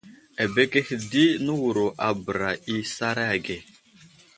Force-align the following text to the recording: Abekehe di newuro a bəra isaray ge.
Abekehe 0.43 0.95
di 1.11 1.25
newuro 1.45 1.85
a 2.07 2.09
bəra 2.25 2.51
isaray 2.75 3.37
ge. 3.45 3.57